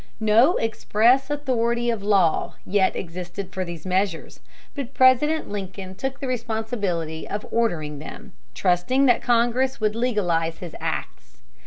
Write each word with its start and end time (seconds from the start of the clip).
No 0.19 0.55
express 0.55 1.29
authority 1.29 1.91
of 1.91 2.01
law 2.01 2.55
yet 2.65 2.95
existed 2.95 3.53
for 3.53 3.63
these 3.63 3.85
measures; 3.85 4.39
but 4.73 4.95
President 4.95 5.47
Lincoln 5.47 5.93
took 5.93 6.19
the 6.19 6.27
responsibility 6.27 7.29
of 7.29 7.45
ordering 7.51 7.99
them, 7.99 8.33
trusting 8.55 9.05
that 9.05 9.21
Congress 9.21 9.79
would 9.79 9.95
legalize 9.95 10.57
his 10.57 10.75
acts. 10.81 11.43